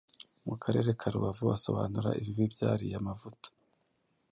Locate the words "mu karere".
0.45-0.89